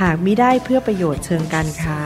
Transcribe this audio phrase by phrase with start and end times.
[0.00, 2.00] หากมิได้เพื่อประโยชน์เชิงการค้า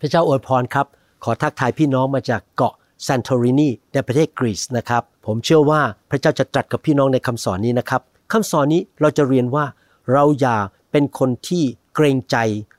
[0.00, 0.86] พระเจ้าอวยพรครับ
[1.24, 2.74] ขอทักทายพี่น้องมาจากเกาะ
[3.06, 5.80] ซันโตรินีในประเทศกรีซนะครับ ผมเชื่อว่า
[6.10, 8.02] พระเจ้าจะตรัสกับพี่น้องในคำสอนนี้นะครับ
[8.32, 9.64] คำสอนนี้เราจะเรียนว่า
[10.12, 10.56] เราอย่า
[10.90, 11.64] เป็นคนที่
[12.00, 12.36] กรงใจ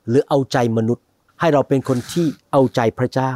[0.08, 1.06] หรือเอาใจมนุษย์
[1.40, 3.34] ให้เราเป็นคนที่เอาใจพระเจ้า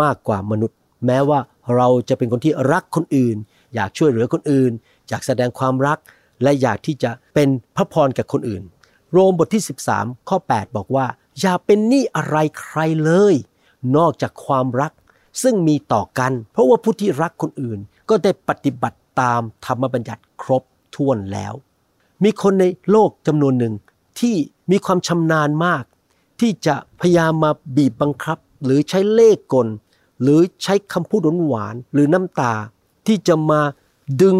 [0.00, 1.38] มากกว่ามนุษย์ แม้ว่า
[1.76, 3.36] เราจะเป็นคนที่รักคนอื่น
[3.74, 4.72] อยากช่วยเหลือคนอื่น
[5.08, 5.98] อยากแสดงความรัก
[6.42, 8.62] และอยากที่จะเป็นพระพรกับคนอื่น
[9.12, 11.06] โรมบทที่ 13 ข้อ 8 บอกว่า
[11.40, 13.34] อย่าเป็นหนี้อะไรใครเลย
[13.96, 14.92] นอกจากความรัก
[15.42, 20.62] ซึ่งมีต่อกัน เพราะว่าผู้ที่รักคนอื่น ก็ได้ปฏิบัติตามธรรมบัญญัติครบ
[20.94, 21.54] ถ้วนแล้ว
[22.24, 23.74] มีคนในโลกจำนวนหนึ่ง
[24.20, 24.36] ที่
[24.70, 25.84] มีความชำนาญมาก
[26.40, 29.68] ที่จะพยายามมาบีบบังคับ หรือใช้เล่ห์กล
[30.22, 32.52] หรือใช้คำพูดหวานๆหรือน้ำตา
[33.06, 33.60] ที่จะมา
[34.22, 34.36] ดึง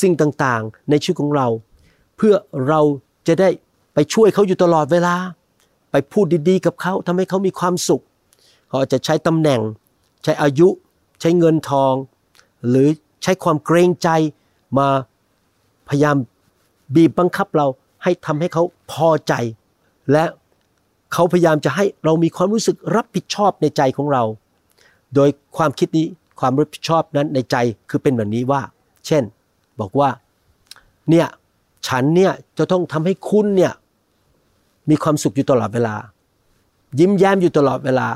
[0.00, 1.48] สิ่งต่างๆ ในชีวิตของเรา
[2.16, 2.34] เพื่อ
[2.68, 2.80] เรา
[3.26, 3.48] จะได้
[3.94, 5.14] ไปช่วยเขาอยู่ตลอดเวลา
[5.90, 8.02] ไปพูดดีๆ กับเขาทำให้เขามีความสุข
[8.68, 9.60] เขาอาจจะใช้ตำแหน่ง
[10.24, 10.68] ใช้อายุ
[11.20, 11.94] ใช้เงินทอง
[12.68, 12.88] หรือ
[13.22, 14.08] ใช้ความเกรงใจ
[14.78, 14.88] มา
[15.88, 16.16] พยายาม
[16.94, 17.66] บีบบังคับเรา
[18.02, 18.62] ให้ทำให้เขา
[18.92, 19.34] พอใจ
[20.12, 20.24] และ
[21.12, 24.22] เขาพยายามจะให้เรามีความรู้สึกรับผิดชอบในใจของเรา
[25.14, 26.06] โดยความคิดนี้
[26.40, 27.56] ความรับผิดชอบนั้นในใจ
[27.90, 28.62] คือเป็นแบบนี้ว่า
[29.06, 29.22] เช่น
[29.80, 30.08] บอกว่า
[31.10, 31.26] เนี่ย
[31.88, 33.72] ฉันเนี่ยจะต้องทำให้คุณเนี่ย
[34.90, 35.94] มีความสุขอยู่ตลอดเวลา
[36.98, 38.08] ยิ้มแย้มอยู่ตลอดเวลา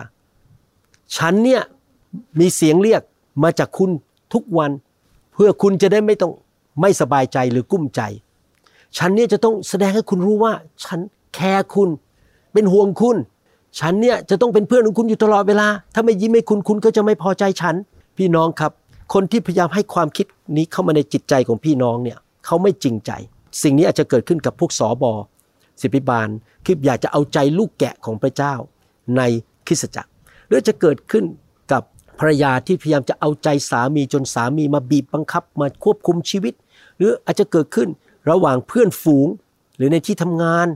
[1.16, 1.62] ฉันเนี่ย
[2.40, 3.02] มีเสียงเรียก
[3.42, 3.90] มาจากคุณ
[4.34, 4.70] ทุกวัน
[5.32, 6.32] เพื่อคุณจะได้ไม่ต้อง
[6.80, 8.00] ไม่สบายใจหรือกุ้มใจ
[8.98, 10.52] ฉันเนี่ยจะต้องแสดงให้คุณรู้ว่า
[10.84, 11.00] ฉัน
[11.34, 11.90] แคร์คุณ
[12.52, 13.16] เป็นห่วงคุณ
[13.78, 17.74] ฉันเนี่ยจะต้องเป็นเพื่อนของคุณอยู่ตลอดเวลา ถ้าไม่ยิ้มให้คุณคุณก็จะไม่พอใจฉัน
[18.16, 18.72] พี่น้องครับ
[19.14, 23.10] คนที่พยายามให้ความคิดนี้เข้ามาในจิตใจของพี่น้องเนี่ยเขาไม่จริงใจ
[23.62, 25.12] สิ่งนี้อาจจะเกิดขึ้นกับพวกสอบอ
[25.80, 26.28] สิบิบาล
[26.64, 28.54] คืออยากจะเอาใจลูกแกะของพระเจ้า
[29.16, 29.22] ใน
[29.66, 30.10] คริสตจักร
[30.46, 31.24] หรือจะเกิดขึ้น
[31.72, 31.82] กับ
[32.18, 36.54] ภรรยาที่พยายามจะเอาใจสามีจนสามีมาบีบบังคับมาควบคุมชีวิต
[36.96, 37.88] หรืออาจจะเกิดขึ้น
[38.30, 39.28] ระหว่างเพื่อนฝูง
[39.76, 40.66] หรือในที่ทำงาน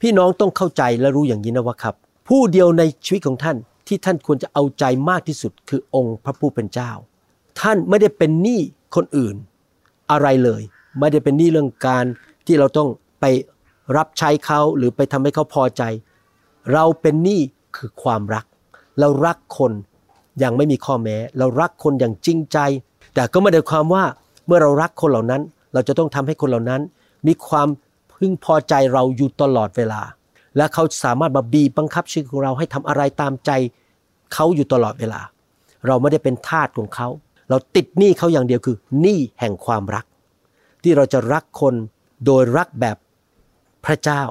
[0.00, 1.94] พี่น้องต้องเข้าใจและรู้อย่างนี้นะว่าครับ
[2.28, 6.90] ผู้เดียวในชีวิตของท่านที่ท่านควรจะเอาใจมากที่สุดคือองค์พระผู้เป็นเจ้า
[7.60, 8.60] ท่านไม่ได้เป็นหนี้
[8.94, 9.36] คนอื่น
[10.10, 10.62] อะไรเลย
[10.98, 12.04] ไม่ได้เป็นหนี้เรื่องการ
[12.46, 12.88] ที่เราต้อง
[13.20, 13.24] ไป
[13.96, 15.82] รับใช้เขาหรือไปทำให้เขาพอใจ
[16.72, 17.40] เราเป็นหนี้
[17.76, 18.44] คือความรัก
[19.00, 19.72] เรารักคน
[20.38, 22.58] อย่างไม่มีข้อแม้ เรารักคนอย่างจริงใจ
[23.14, 24.04] แต่ก็ไม่ได้ความว่า
[24.46, 25.42] เมื่อเรารักคนเหล่านั้น
[25.72, 26.80] เราจะต้องทำให้คนเหล่านั้น
[27.26, 27.68] มีความ
[28.16, 30.02] พึงพอใจเราอยู่ตลอดเวลา
[30.56, 33.50] และเขาสามารถมาบีบบังคับชีวิตของเราให้ทำอะไรตามใจ
[34.34, 35.20] เขาอยู่ตลอดเวลา
[35.86, 37.08] เราไม่ได้เป็นทาสของเขา
[37.50, 40.04] เราติดหนี้เขาอย่างเดียวคือหนี้แห่งความรัก
[40.82, 41.74] ที่เราจะรักคน
[42.24, 42.96] โดยรักแบบ
[43.84, 44.22] พระเจ้า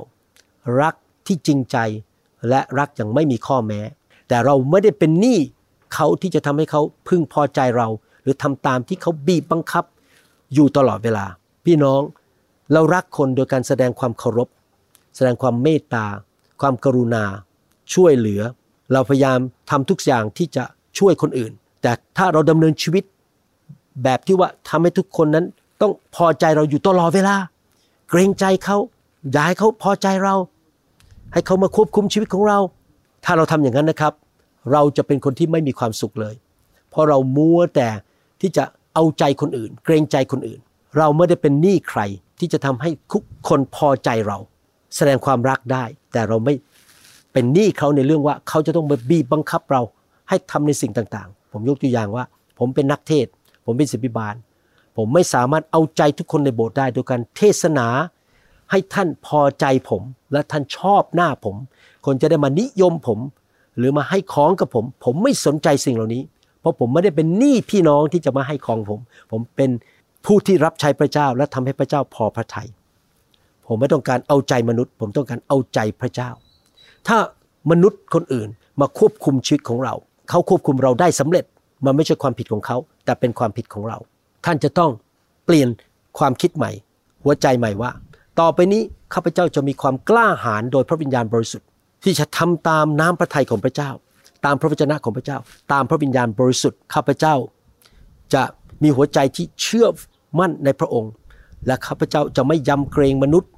[0.82, 0.96] รัก
[1.28, 1.78] ที่จริงใจ
[2.50, 3.82] และรักอย่างไม่มีข้อแม้
[4.28, 5.40] แต่เราไม่ได้เป็นหนี้
[5.94, 7.88] เขาที่จะทำให้เขาพึงพอใจเรา
[8.22, 9.84] หรือทำตามที่เขาบีบบังคับ
[10.54, 11.26] อยู่ตลอดเวลา
[11.66, 12.02] พี่น้อง
[12.74, 14.48] เรารักคนโดยการแสดงความเคารพ
[15.16, 16.06] แสดงความเมตตา
[16.62, 17.24] ความกรุณา
[17.94, 18.42] ช่วยเหลือ
[18.94, 19.40] เราพยายาม
[19.70, 20.64] ทำทุกอย่างที่จะ
[21.00, 23.04] ช่วยคนอื่น แต่ถ้าเราดำเนินชีวิต
[24.04, 25.46] แบบที่ว่าทำให้ทุกคนนั้น
[25.82, 27.36] ต้องพอใจเราอยู่ตลอดเวลา
[28.10, 28.78] เกรงใจเขา
[29.32, 30.36] อยากให้เขาพอใจเรา
[31.34, 32.60] ให้เขามาควบคุมชีวิตของเรา
[33.26, 34.14] ถ้าเราทำอย่างนั้นนะครับ
[34.72, 36.36] เราจะเป็นคนที่ไม่มีความสุขเลย
[36.90, 37.90] เพราะเรามัวแต่
[38.42, 38.64] ที่จะ
[38.94, 40.60] เอาใจคนอื่น เกรงใจคนอื่น
[40.98, 42.02] เราไม่ได้เป็นหนี้ใคร
[42.40, 44.38] ที่จะทำให้ทุกคนพอใจเรา
[44.96, 45.84] แสดงความรักได้
[46.14, 46.56] แต่เราไม่
[47.34, 49.82] เป็นหนี้เขาในเรื่องว่าเขาจะต้องมาบีบบังคับเรา
[50.30, 52.26] ให้ทำในสิ่งต่างๆ ผมยกตัวอย่างว่า
[52.60, 53.28] ผมเป็นนักเทศ
[53.66, 54.36] ผมเป็นศิบิบาล
[54.98, 57.88] ผมไม่สามารถเอาใจทุกคนในโบสถ์ได้โดยการเทศนา
[58.72, 60.02] ให้ท่านพอใจผม
[60.32, 61.56] และท่านชอบหน้าผม
[62.06, 63.20] คนจะได้มานิยมผม
[63.78, 66.24] หรือมาให้ของกับผม ผมไม่สนใจสิ่งเหล่านี้
[66.60, 69.00] เพราะผมไม่ได้เป็นหนี้พี่น้องที่จะมาให้ของผม
[69.32, 69.70] ผมเป็น
[70.26, 72.68] ผู้ที่รับใช้พระเจ้าและทำให้พระเจ้าพอพระทยัย
[73.68, 76.30] ผมไม่ต้องการเอาใจมนุษย์ ผมต้องการเอาใจพระเจ้า
[77.08, 77.18] ถ้า
[77.72, 78.50] มนุษย์คนอื่น
[78.82, 79.94] มาควบคุมชีวิตของเรา
[80.30, 81.46] เขาควบคุมเราได้สำเร็จ
[81.86, 83.98] มันไม่ใช่ความผิดของเขา แต่เป็นความผิดของเรา
[84.46, 84.92] ท่านจะต้อง
[85.46, 85.68] เปลี่ยน
[86.18, 86.72] ความคิดใหม่
[87.24, 87.92] หัวใจใหม่ว่า
[88.40, 88.82] ต่อไปนี้
[89.14, 91.68] ข้าพเจ้าจะมีความกล้าหาญโดยพระวิญญาณบริสุทธิ์
[92.04, 93.92] ที่จะทำตามน้ำพระทัยของพระเจ้า
[94.46, 95.38] ตามพระวจนะของพระเจ้า
[95.74, 97.36] ตามพระวิญญาณบริสุทธิ์ข้าพเจ้า
[98.34, 98.44] จะ
[98.84, 99.88] มีหัวใจที่เชื่อ
[100.40, 101.12] มั่นในพระองค์
[101.68, 103.50] และข้าพเจ้าจะไม่ยำเกรงมนุษย์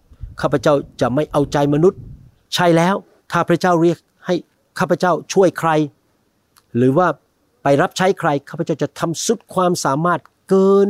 [0.42, 2.00] ข้าพเจ้าจะไม่เอาใจมนุษย์
[2.54, 2.96] ใช่แล้ว
[3.32, 4.36] ถ้าพระเจ้าเรียกให้
[4.80, 5.70] ข้าพเจ้าช่วยใคร
[6.78, 7.08] หรือว่า
[7.64, 10.20] ไปรับใช้ใครข้าพเจ้าจะทำสุดความสามารถ
[10.50, 10.88] เกิน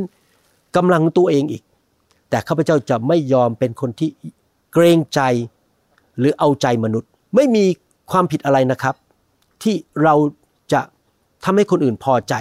[0.75, 1.63] กำลังตัวเองอีก
[2.29, 4.09] แต่ข้าพเจ้าจะไม่ยอมเป็นคนที่
[4.73, 5.21] เกรงใจ
[6.17, 7.65] หรือเอาใจมนุษย์ ไม่มี
[8.11, 8.95] ความผิดอะไรนะครับ
[9.63, 10.15] ที่เรา
[10.73, 10.81] จะ
[11.43, 12.33] ทำให้คนอื่นพอใจ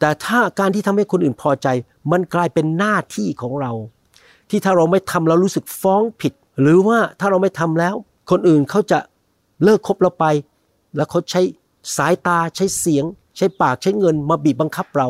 [0.00, 1.68] แต่ถ้าการที่ทำให้คนอื่นพอใจ
[2.12, 3.72] มันกลายเป็นหน้าที่ของเรา
[4.50, 7.94] ที่ถ้าเราไม่ทำเรารู้สึกฟ้องผิด หรือว่าถ้าเราไม่ทำแล้ว
[8.30, 8.98] คนอื่นเขาจะ
[9.64, 10.24] เลิกคบเราไป
[10.96, 11.40] แล้วเขาใช้
[11.96, 13.04] สายตาใช้เสียง
[13.36, 15.08] ใช้ปากใช้เงินมาบีบบังคับเรา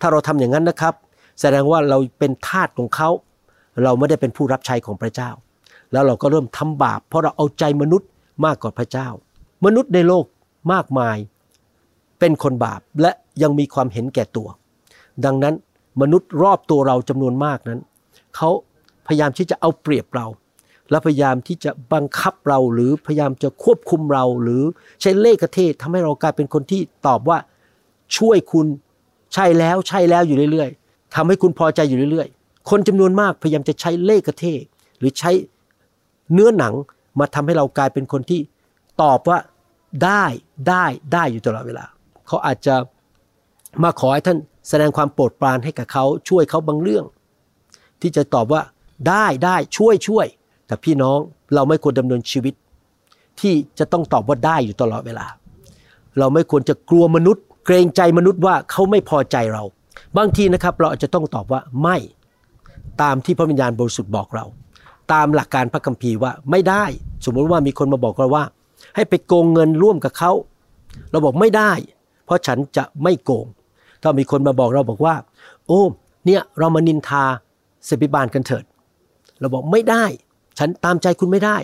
[0.00, 0.94] ถ้าเราทำอย่างนั้นนะครับ
[1.40, 3.10] แสดงว่าเราเป็นทาสของเขา
[3.82, 5.30] เราไม่ได้เป็นผู้รับใช้ของพระเจ้า
[5.92, 8.08] แล้วเราก็เริ่มทำบาป เพราะเราเอาใจมนุษย์
[8.44, 9.08] มากกว่าพระเจ้า
[9.64, 10.24] มนุษย์ในโลก
[10.72, 11.16] มากมาย
[12.18, 13.12] เป็นคนบาปและ
[13.42, 14.48] ยังมีความเห็นแก่ตัว
[15.24, 15.54] ดังนั้น
[16.02, 17.80] มนุษย์รอบตัวเราจำนวนมากนั้น
[18.36, 18.50] เขา
[19.06, 20.26] พยายามที่จะเอาเปรียบเรา
[20.90, 24.62] และพยายามที่จะบังคับเราหรือพยายามจะควบคุมเรา หรือ
[25.00, 27.38] ใช้เล่ห์กระเทศทำให้เรากลายเป็นคนที่ตอบว่า
[28.16, 28.66] ช่วยคุณ
[29.34, 34.62] ใช่แล้วใช่แล้วอยู่เรื่อยๆทำให้คุณพอใจอยู่เรื่อยๆ คนจำนวนมากพยายามจะใช้เล่ห์กระเทศ
[34.98, 35.30] หรือใช้
[36.32, 36.74] เนื้อหนัง
[37.18, 38.40] มาทำให้เรากลายเป็นคนที่
[39.02, 39.38] ตอบว่า
[40.04, 40.24] ได้
[40.68, 41.84] ได้ได้อยู่ตลอดเวลา
[42.26, 42.74] เขาอาจจะ
[43.82, 44.38] มาขอให้ท่าน
[44.68, 47.04] แสดงความโปรดปรานให้กับเขาช่วยเขาบางเรื่อง
[48.00, 48.62] ที่จะตอบว่า
[49.08, 50.26] ได้ได้ช่วยช่วย
[50.66, 51.18] แต่พี่น้อง
[51.54, 52.54] เราไม่ควรดำเนินชีวิต
[53.40, 55.26] ที่จะต้องตอบว่าได้อยู่ตลอดเวลา
[56.18, 59.62] เราไม่ควรจะกลัวมนุษย์ เกรงใจมนุษย์ว่าเขาไม่พอใจเรา
[60.16, 61.96] บางทีนะครับเราอาจจะต้องตอบว่าไม่
[63.02, 64.44] ตามที่พระวิญญาณบริสุทธิ์บอกเรา
[65.12, 66.84] ตามหลักการพระคัมภีร์ว่าไม่ได้
[67.24, 68.44] สมมติว่ามีคนมาบอกเราว่า
[68.96, 70.32] ให้ไปโกงเงินร่วมกับเขา
[71.10, 71.72] เราบอกไม่ได้
[72.24, 73.46] เพราะฉันจะไม่โกง
[74.02, 75.14] ถ้ามีคนมาบอกเราบอกว่า
[75.66, 75.80] โอ้
[76.26, 77.24] เนี่ยเรามานินทา
[77.86, 78.64] เสบิบาลกันเถิด
[79.40, 80.04] เราบอกไม่ได้
[80.58, 81.56] ฉันตามใจคุณไม่ได้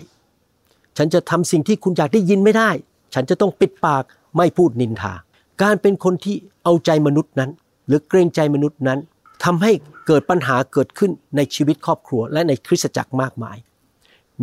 [0.97, 2.69] ฉันจะทำสิ่งที่คุณอยากได้ยินไม่ได้
[3.13, 4.03] ฉันจะต้องปิดปาก
[4.37, 5.13] ไม่พูดนินทา
[5.61, 7.51] การเป็นคนที่เอาใจมนุษย์นั้น
[7.87, 8.99] หรือเกรงใจมนุษย์นั้น
[9.43, 9.71] ทำให้
[10.07, 13.57] เกิดปัญหาเกิดขึ้นในชีวิตครอบครัว และในคริสตจักรมากมาย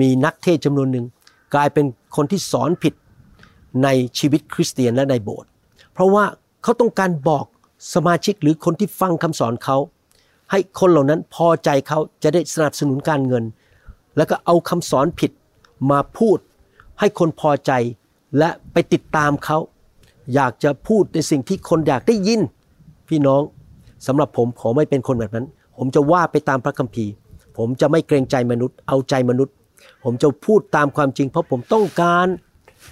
[0.00, 1.06] มีนักเทศน์จำนวนหนึ่ง
[1.54, 2.94] กลายเป็นคนที่สอนผิด
[3.84, 3.88] ใน
[4.18, 5.48] ชีวิตคริสเตียนและในโบสถ์
[5.92, 6.24] เพราะว่า
[6.62, 7.46] เขาต้องการบอก
[7.94, 9.76] สมาชิกหรือคนที่ฟังคำสอนเขา
[10.50, 13.44] ให้คนเหล่านั้นพอใจเขาจะได้สนับสนุนการเงิน
[14.16, 15.30] แล้วก็เอาคำสอนผิด
[15.90, 16.38] มาพูด
[16.98, 17.72] ให้คนพอใจ
[18.38, 19.58] และไปติดตามเขา
[20.34, 22.40] อยากจะพูดในสิ่งที่คนอยากได้ยิน
[23.08, 23.42] พี่น้อง
[24.06, 25.46] สำหรับผมผมไม่เป็นคนแบบนั้น
[25.76, 27.12] ผมจะว่าไปตามพระคัมภีร์
[27.58, 29.54] ผมจะไม่เกรงใจมนุษย์ เอาใจมนุษย์
[30.04, 32.26] ผมจะพูดตามความจริง เพราะผมต้องการ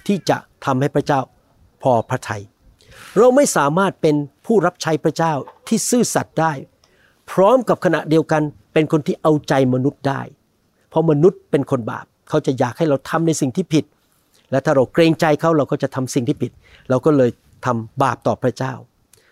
[0.07, 1.21] ที่จะทำให้พระเจ้า
[1.83, 2.43] พอพระทัย
[3.17, 4.17] เราไม่สามารถเป็น
[4.47, 5.33] ผู้รับใช้พระเจ้า
[5.69, 6.53] ที่ซื่อสัตย์ได้
[7.31, 10.21] พร้อมกับขณะเดียวกันเป็นคนที่เอาใจมนุษย์ได้
[10.89, 13.85] เพราะมนุษย์เป็นคนบาป เขาจะอยากให้เราทำในสิ่งที่ผิด
[14.51, 16.53] และถ้าเราเกรงใจเขาเราก็จะทำสิ่งที่ผิด
[16.91, 17.31] เราก็เลย
[17.67, 18.73] ทำบาปต่อพระเจ้า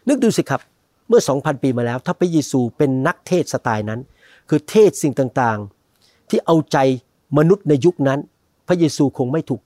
[0.08, 0.60] นึกดูสิครับ
[1.08, 4.00] เมื่อ 2,000 ปีมาแล้ว ถ้าพระเยซูเป็นนักเทศสไตล์นั้น
[4.48, 6.78] คือเทศสิ่งต่างๆ ที่เอาใจ
[7.38, 8.20] มนุษย์ในยุคนั้น
[8.68, 9.60] พระเยซูคงไม่ถูก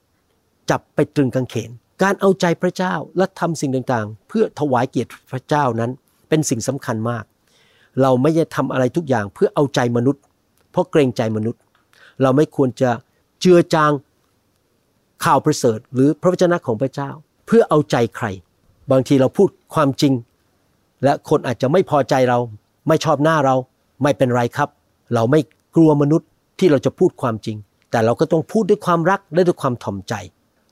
[0.70, 1.70] จับไปตรึงกางเขน
[2.02, 5.90] การเอาใจพระเจ้าและทำสิ่งต่างๆ เพื่อถวายเกียรติพระเจ้านั้น
[6.28, 7.24] เป็นสิ่งสำคัญมาก
[8.02, 10.22] เราไม่ได้ทำอะไรทุกอย่างเพื่อเอาใจมนุษย์
[10.70, 11.60] เพราะเกรงใจมนุษย์
[12.22, 12.90] เราไม่ควรจะ
[13.40, 13.92] เจือจาง
[15.24, 17.10] ข่าวประเสริฐ หรือพระวจนะของพระเจ้า
[17.46, 18.26] เพื่อเอาใจใคร
[18.90, 20.12] บางทีเราพูดความจริง
[21.04, 22.38] และคนอาจจะไม่พอใจเรา
[22.88, 23.56] ไม่ชอบหน้าเรา
[24.02, 24.68] ไม่เป็นไรครับ
[25.14, 25.40] เราไม่
[25.76, 26.28] กลัวมนุษย์
[26.58, 27.56] ที่เราจะพูดความจริง
[27.90, 30.14] แต่เราก็ต้องพูดด้วยความรักและด้วยความถ่อมใจ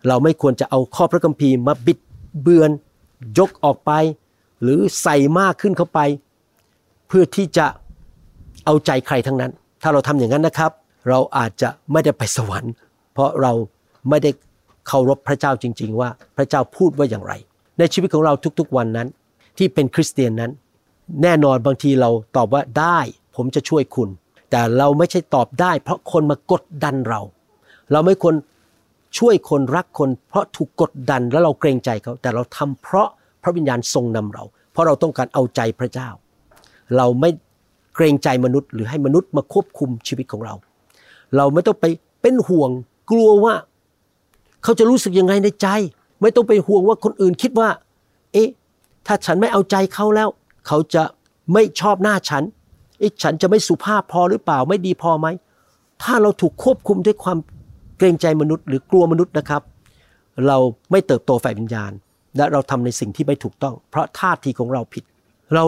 [0.09, 1.99] เราไม่ควรจะเอาข้อพระคัมภีร์มาบิด
[2.43, 2.71] เบือน
[3.39, 3.93] ยกออกไป
[4.63, 6.01] หรือใส่มากขึ้นเข้าไป
[7.09, 7.67] เพื่อที่จะ
[8.65, 9.53] เอาใจใครทั้งนั้น
[9.83, 10.71] ถ้าเราทำอย่างนั้นนะครับ
[11.09, 12.73] เราอาจจะไม่ได้ไปสวรรค์
[13.13, 13.53] เพราะเรา
[14.09, 14.31] ไม่ได้
[14.87, 17.33] เคารพพระเจ้าจริง ๆ ว่าพระเจ้าพูดว่าอย่างไร
[17.79, 19.09] ในชีวิตของเราทุกๆวันนั้น
[19.59, 20.51] ที่เป็นคริสเตียนนั้น
[21.23, 22.99] แน่นอนบางทีเราตอบว่าได้
[23.37, 24.09] ผมจะช่วยคุณ
[24.51, 27.21] แต่เราไม่ใช่ตอบได้ เพราะคนมากดดันเรา
[27.93, 28.35] เราไม่ควร
[29.17, 33.09] ช่วยคนรักคน เพราะถูกกดดันแล้วเราเกรงใจเขา แต่เราทำเพราะ
[33.43, 36.09] พระวิญญาณทรงนำเรา เพราะเราต้องการเอาใจพระเจ้า
[36.97, 37.31] เราไม่
[37.95, 40.55] เกรงใจมนุษย์หรือให้มนุษย์มาควบคุมชีวิตของเรา
[41.37, 41.85] เราไม่ต้องไป
[42.23, 42.71] เป็นห่วง
[43.11, 43.55] กลัวว่า
[44.63, 45.69] เขาจะรู้สึกยังไงในใจ
[46.23, 47.69] ไม่ต้องไปห่วงว่าคนอื่นคิดว่า
[48.33, 48.49] เอ๊ะ
[49.07, 50.29] ถ้าฉันไม่เอาใจเขาแล้ว
[50.67, 51.03] เขาจะ
[51.53, 52.43] ไม่ชอบหน้าฉัน
[52.99, 55.27] เอ๊ะฉันจะไม่สุภาพพอหรือเปล่าไม่ดีพอไหม
[56.03, 57.39] ถ้าเราถูกควบคุมด้วยความ
[57.99, 59.63] เกรงใจมนุษย์หรือกลัวมนุษย์นะครับ
[60.47, 60.57] เรา
[60.91, 61.93] ไม่เติบโตฝ่ายวิญญาณ
[62.37, 65.05] และเราทำในสิ่งที่ไม่ถูกต้อง เพราะท่าทีของเราผิด
[65.55, 65.65] เรา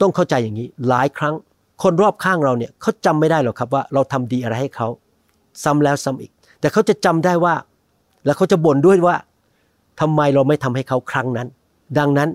[0.00, 1.34] ต้องเข้าใจอย่างนี้หลายครั้ง
[1.82, 4.88] คนรอบข้างเราเนี่ยเขาจำไม่ได้หรอกครับว่าเราทำดีอะไรให้เขา
[5.64, 6.30] ซ้ำแล้วซ้ำอีก
[6.60, 7.54] แต่เขาจะจำได้ว่า
[8.24, 9.16] แล้วเขาจะบ่นด้วยว่า
[10.00, 11.48] ทำไมเราไม่ทำให้เขาครั้งนั้น
[11.98, 12.28] ดังนั้น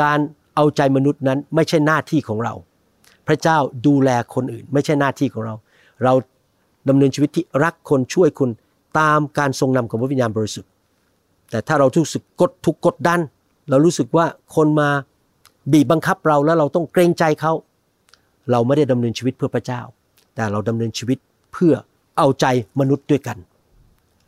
[0.00, 0.18] การ
[0.54, 2.54] เอาใจมนุษย์นั้นไม่ใช่หน้าที่ของเรา
[3.26, 5.54] พระเจ้าดูแลคนอื่น ไม่ใช่หน้าที่ของเรา
[6.04, 6.12] เรา
[6.88, 8.50] ดำเนินชีวิตที่รักคนช่วยคน
[8.98, 10.70] ตามการทรงนำของพระวิญญาณบริสุทธิ์
[11.50, 13.20] แต่ถ้าเรารู้สึกกดถูกกดดัน
[13.70, 14.26] เรารู้สึกว่า
[14.56, 14.88] คนมา
[15.72, 17.52] บีบบังคับเราแล้วเราต้องเกรงใจเขา
[18.50, 19.80] เราไม่ได้ดำเนินชีวิตเพื่อพระเจ้า
[20.34, 21.18] แต่เราดำเนินชีวิต
[21.52, 21.74] เพื่อ
[22.18, 22.46] เอาใจ
[22.80, 23.38] มนุษย์ด้วยกัน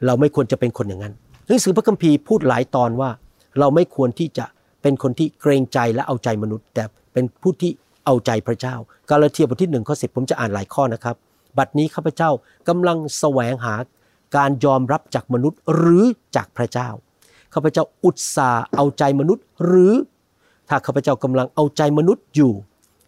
[0.06, 1.14] เราไม่ควรจะเป็นคนอย่างนั้น
[1.46, 3.10] หนังสือพระคัมภีร์พูดหลายตอนว่า
[3.58, 4.44] เราไม่ควรที่จะ
[4.82, 7.70] เป็นคนที่เกรงใจและเอาใจมนุษย์ แต่เป็นผู้ที่
[8.04, 8.74] เอาใจพระเจ้า
[9.10, 11.16] กาลาเทียบทที่หนึ่งข้อสิผมจะอ่านหลายข้อนะครับ
[11.58, 12.30] บัดนี้ข้าพเจ้า
[12.68, 13.74] กำลังแสวงหา
[14.36, 16.04] การยอมรับจากมนุษย์หรือ
[16.36, 16.88] จากพระเจ้า
[17.54, 19.92] ข้าพเจ้าอุตส่าห์เอาใจมนุษย์ หรือ
[20.68, 22.52] ถ้าข้าพเจ้ากำลังเอาใจมนุษย์อยู่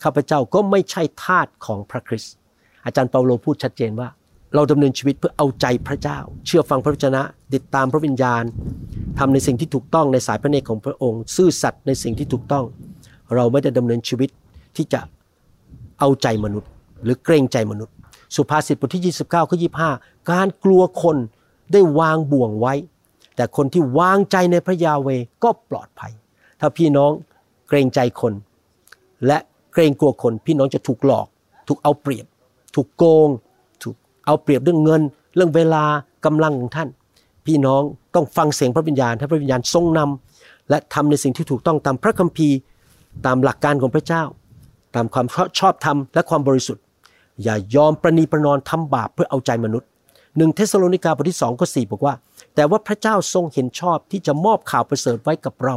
[0.02, 2.34] ข้าพเจ้าก็ไม่ใช่ทาสของพระคริสต์
[2.84, 4.08] อาจารย์เปาโลพูดชัดเจนว่า
[4.54, 7.22] เราดำเนินชีวิตเพื่อเอาใจพระเจ้า เชื่อฟังพระวจนะ
[7.54, 8.44] ติดตามพระวิญญาณ
[9.18, 12.64] ทำในสิ่งที่ถูกต้องในสายพระเนตรของพระองค์ ซื่อสัตย์ในสิ่งที่ถูกต้อง
[13.34, 14.30] เราไม่ได้ดำเนินชีวิต
[14.76, 15.00] ที่จะ
[16.00, 16.70] เอาใจมนุษย์
[17.04, 17.94] หรือเกรงใจมนุษย์
[18.37, 19.58] สุภาษิตบทที่ 29ข้อ
[19.92, 21.16] 25 การกลัวคน
[21.72, 22.75] ได้วางบ่วงไว้
[23.37, 25.08] แต่คนที่วางใจในพระยาเว
[25.42, 26.12] ก็ปลอดภัย
[26.60, 27.10] ถ้าพี่น้อง
[27.68, 28.32] เกรงใจคน
[29.26, 29.38] และ
[29.72, 31.26] เกรงกลัวคนพี่น้องจะถูกหลอก
[31.68, 32.26] ถูกเอาเปรียบ
[32.75, 33.28] ถูกโกง
[33.82, 33.96] ถูก
[34.26, 35.02] เอาเปรียบเรื่องเงิน
[35.37, 35.84] เรื่องเวลา
[36.25, 36.88] กำลังของท่าน
[37.46, 37.82] พี่น้อง
[38.14, 42.56] ต้องฟังเสียงพระวิญญาณถ้าพระวิญญาณทรงนำและทำในสิ่งที่ถูกต้องตามพระคัมภีร์
[43.26, 44.22] ตามหลักการของพระเจ้า
[44.94, 45.26] ตามความ
[45.58, 46.82] ชอบธรรมและความบริสุทธิ์
[47.42, 49.88] อย่ายอมประนีประนอมทำบาปเพื่อเอาใจมนุษย์
[50.37, 52.14] หนึ่งเทสโลนิกาบทที่สองข้อสี่บอกว่า
[52.54, 55.76] แต่ว่าพระเจ้าทรงเห็นชอบที่จะมอบข่าวประเสริฐไว้กับเรา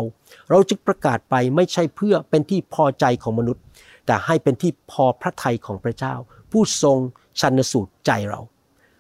[0.50, 3.63] เราจึงประกาศไปไม่ใช่เพื่อเป็นที่พอใจของมนุษย์
[4.05, 6.13] แต่ให้เป็นที่พอพระทัยของพระเจ้า
[6.51, 6.98] ผู้ทรง
[7.39, 8.41] ชันสูตรใจเรา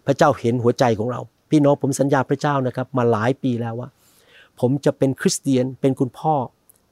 [0.05, 3.89] พระเจ้าเห็นหัวใจของเรา พี่น้องผมสัญญาพระเจ้านะครับ มาหลายปีแล้วว่า
[4.59, 6.35] ผมจะเป็นคริสเตียนเป็นคุณพ่อ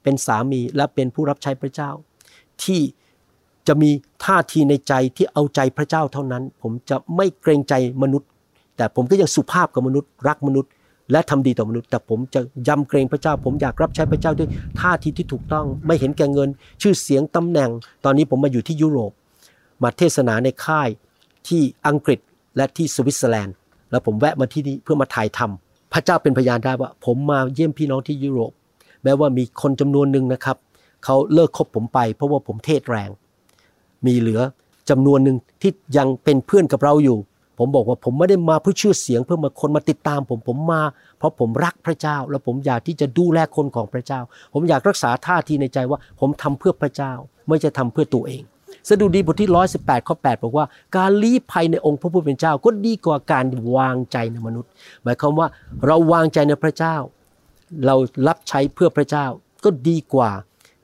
[0.02, 1.90] เป็นสามีและเป็นผู้รับใช้พระเจ้า
[2.64, 2.80] ที่
[3.68, 3.90] จะมี
[4.24, 8.28] ท่าทีในใจที่เอาใจพระเจ้าเท่านั้น ผมจะไม่เกรงใจมนุษย์
[8.76, 10.70] แต่ผมก็ยังสุภาพกับมนุษย์ รักมนุษย์
[11.12, 14.48] และทำดีต่อมนุษย์ แต่ผมจะยำเกรงพระเจ้า ผมอยากรับใช้พระเจ้าด้วย
[14.80, 16.48] ท่าทีที่ถูกต้อง ไม่เห็นแก่เงิน
[16.82, 17.70] ชื่อเสียงตำแหน่ง
[18.04, 19.12] ตอนนี้ผมมาอยู่ที่ยุโรป
[19.82, 20.88] มาเทศนาในค่าย
[21.48, 22.20] ที่อังกฤษ
[22.56, 23.54] และที่สวิตเซอร์แลนด์
[23.90, 28.52] แล้วผมแวะมาที่นี่เพื่อมาถ่ายทำพระเจ้าเป็นพยานได้ว่า ผมมาเยี่ยมพี่น้องที่ยุโรป
[29.04, 30.56] แม้ว่ามีคนจำนวนหนึ่งนะครับ
[31.04, 33.10] เขาเลิกคบผมไป เพราะว่าผมเทศแรง
[34.06, 34.40] มีเหลือ
[34.90, 37.18] จำนวนหนึ่งที่ยังเป็นเพื่อนกับเราอยู่
[37.58, 40.82] ผมบอกว่าผมไม่ได้มาเพื่อชื่อเสียงเพื่อมาคนมาติดตามผมผมมา
[41.18, 44.20] เพราะผมรักพระเจ้า และผมอยากที่จะดูแลคนของพระเจ้า
[44.52, 47.12] ผมอยากรักษาท่าทีในใจว่า ผมทำเพื่อพระเจ้า
[47.46, 48.42] ไม่จะทำเพื่อตัวเอง
[48.88, 50.66] สดุดีบทที่ 118 ข้อ 8 บอกว่า
[50.96, 54.70] การลี้ภัยในองค์พระผู้เป็นเจ้าก็ดีกว่าการวางใจในมนุษย์
[55.02, 55.46] หมายความว่า
[55.86, 56.96] เราวางใจในพระเจ้า
[57.86, 57.94] เรา
[58.28, 59.26] รับใช้เพื่อพระเจ้า
[59.64, 60.30] ก็ดีกว่า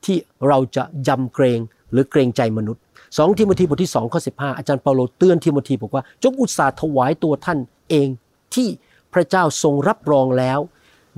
[0.04, 0.16] ที่
[0.48, 1.60] เราจะยำเกรง
[1.92, 2.82] หรือเกรงใจมนุษย์
[3.16, 7.58] สองทิโมธีบทที่2ข้อ15 อาจารย์เปาโลเตือนทิโมธีบอกว่า จงอุตส่าห์ถวายตัวท่าน
[7.90, 8.08] เอง
[8.54, 8.68] ที่
[9.12, 10.58] พระเจ้าทรงรับรองแล้ว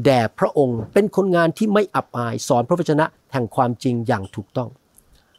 [0.04, 4.68] แด่พระองค์เป็นคนงานที่ไม่อับอายสอนพระวจนะแห่งความจริงอย่างถูกต้อง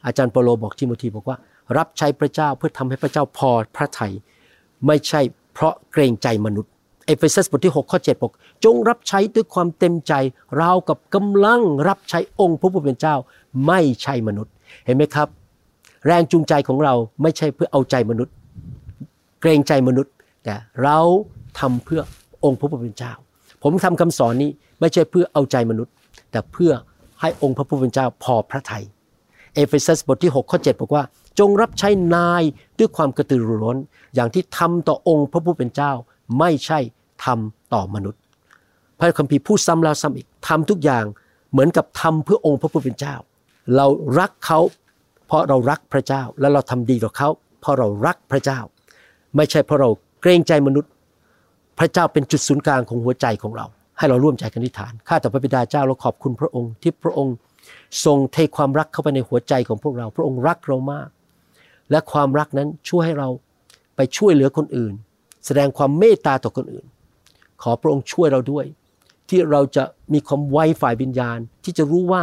[0.05, 1.37] อาจารย์เปาโลบอกทิโมธีบอกว่า
[1.77, 4.13] รับใช้พระเจ้าเพื่อทำให้พระเจ้าพอพระทัย
[4.87, 5.21] ไม่ใช่
[5.53, 6.71] เพราะเกรงใจมนุษย์
[7.05, 8.33] เอเฟซัสบทที่6ข้อ7บอก
[8.65, 10.13] จงรับใช้ด้วยความเต็มใจ
[10.61, 13.15] ราวกับกำลังรับใช้องค์พระผู้เป็นเจ้า
[13.67, 14.51] ไม่ใช่มนุษย์
[14.85, 15.27] เห็นไหมครับ
[16.05, 18.33] แรงจูงใจของเราไม่ใช่เพื่อเอาใจมนุษย์
[19.41, 20.99] เกรงใจมนุษย์ แต่เรา
[21.59, 22.01] ทำเพื่อ
[22.43, 23.13] องค์พระผู้เป็นเจ้า
[23.63, 25.93] ผมทำคำสอนนี้ไม่ใช่เพื่อเอาใจมนุษย์
[26.31, 26.71] แต่เพื่อ
[27.21, 28.83] ให้องค์พระผู้เป็นเจ้าพอพระทัย
[29.55, 31.03] เอเฟซัสบทที่6ข้อ7บอกว่า
[31.39, 32.43] จงรับใช้นาย
[32.79, 33.77] ด้วยความกระตือรือร้น
[34.15, 35.91] อย่างที่ทำต่อองค์พระผู้เป็นเจ้า
[36.39, 36.79] ไม่ใช่
[37.25, 38.21] ทำต่อมนุษย์
[38.97, 41.05] พระคัมภีร์พูดซ้ำแล้วซ้ำอีกทำทุกอย่าง
[41.51, 43.15] เหมือนกับทำเพื่อองค์พระผู้เป็นเจ้า
[43.75, 43.87] เรา
[44.19, 44.59] รักเขา
[45.31, 47.29] เพราะเรารักพระเจ้าและเราทำดีต่อเขา
[47.61, 48.59] เพราะเรารักพระเจ้า
[49.35, 49.89] ไม่ใช่เพราะเรา
[50.21, 50.91] เกรงใจมนุษย์
[51.79, 53.65] พระเจ้าเป็นจุดศูนย์กลางของหัวใจของเรา
[53.97, 57.35] ให้เราร่วมใจกันอธิษฐานข้าแต่พระบิดาเจ้าเราขอบคุณพระองค์ที่พระองค์
[58.05, 61.09] ทรงเทความรักเข้าไปในหัวใจของพวกเรา พระองค์รักเรามาก
[61.91, 63.29] และความรักนั้นช่วยให้เรา
[63.95, 64.93] ไปช่วยเหลือคนอื่น
[65.45, 66.85] แสดงความเมตตาต่อคนอื่น
[67.61, 68.65] ขอพระองค์ช่วยเราด้วย
[69.29, 69.83] ที่เราจะ
[70.13, 72.21] มีความไวฝ่ายวิญญาณที่จะรู้ว่า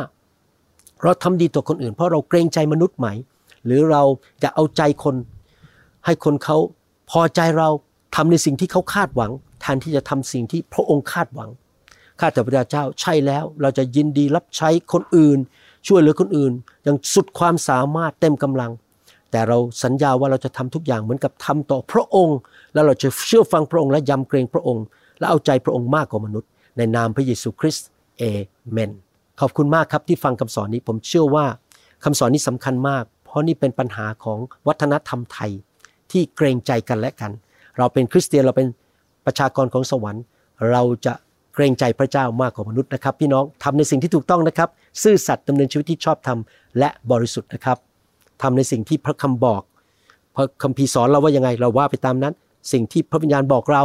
[1.03, 3.09] เราทำดีต่อคนอื่น เพราะเราเกรงใจมนุษย์ไหม
[3.65, 4.03] หรือเรา
[4.41, 5.17] อยากเอาใจคน
[6.05, 6.57] ให้คนเขา
[7.11, 7.69] พอใจเรา
[8.17, 11.51] ทำในสิ่งที่เขาคาดหวังแทนที่จะทำสิ่งที่พระองค์คาดหวัง
[12.21, 15.39] ข้าแต่พระเจ้าใช่แล้วเราจะยินดีรับใช้คนอื่น
[15.87, 16.53] ช่วยเหลือคนอื่น
[16.83, 18.73] อย่างสุดความสามารถเต็มกำลัง
[19.31, 22.39] แต่เราสัญญาว่าเราจะทำทุกอย่างเหมือนกับทำต่อพระองค์
[22.75, 24.85] แล้วเราจะเชื่อฟังพระองค์และยำเกรงพระองค์
[25.19, 27.89] และเอาใจพระองค์มากกว่ามนุษย์ ในนามพระเยซูคริสต์
[28.19, 28.23] เอ
[28.73, 28.91] เมน
[29.41, 31.47] ขอบคุณมากครับที่ฟังคำสอนนี้ผมเชื่อว่า
[32.05, 35.51] คำสอนนี้สำคัญมาก เพราะนี่เป็นปัญหาของวัฒนธรรมไทย
[36.11, 37.31] ที่เกรงใจกันและกัน
[37.79, 38.69] เราเป็นคริสเตียนเราเป็น
[39.27, 40.23] ประชากรของสวรรค์
[40.71, 41.15] เราจะ
[41.55, 44.69] เกรงใจพระเจ้ามากกว่ามนุษย์นะครับ พี่น้องทำในสิ่งที่ถูกต้องนะครับ
[45.03, 46.39] ซื่อสัตย์ดำเนินชีวิตที่ชอบธรรม
[46.79, 47.79] และบริสุทธิ์นะครับ
[48.43, 49.63] ทำในสิ่งที่พระคำบอก
[50.35, 52.35] พระคัมภีร์สอนเราว่ายังไงเราว่าไปตามนั้น
[52.73, 53.83] สิ่งที่พระวิญญาณบอกเรา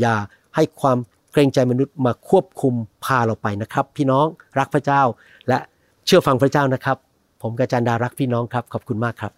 [0.00, 0.16] อย่า
[0.56, 0.98] ให้ความ
[1.32, 2.74] เกรงใจมนุษย์มาควบคุม
[3.04, 4.26] พาเราไปนะครับ พี่น้อง
[4.58, 5.02] รักพระเจ้า
[5.48, 5.58] และ
[6.06, 6.96] เชื่อฟังพระเจ้านะครับ
[7.42, 9.32] ผมกาจารย์ดารักพี่น้องครับขอบคุณมากครับ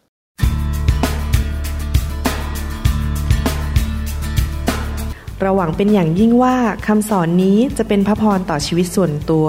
[5.41, 9.47] เราหวังเป็นอย่างยิ่งว่าคำสอนนี้จะเป็นพระพรต่อชีวิตส่วนตัว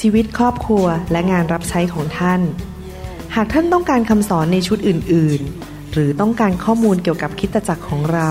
[0.00, 2.40] ชีวิตครอบครัวและงานรับใช้ของท่าน
[3.34, 8.30] หากท่านต้องการคำสอนในชุดอื่น ๆ หรือต้องการข้อมูลเกี่ยวกับคริสตจักรของเรา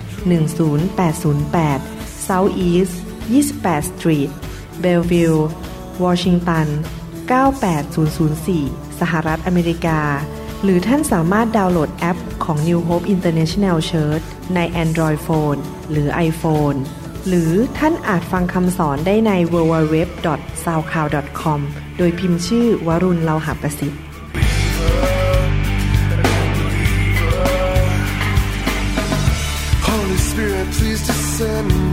[0.25, 1.81] 10808
[2.27, 2.93] South East
[3.29, 4.29] 28 Street
[4.83, 5.39] Bellevue
[6.03, 6.67] Washington
[7.31, 9.99] 98004 สหรัฐอเมริกา
[10.63, 15.59] หรือท่านสามารถดาวน์โหลดแอปของ New Hope International Church ใน Android Phone
[15.91, 16.77] หรือ iPhone
[17.27, 21.59] หรือท่านอาจฟังคำสอนได้ใน www.soundcloud.com
[21.97, 24.01] โดยพิมพ์ชื่อวรุณเลาหะประสิทธิ์
[30.71, 31.90] please descend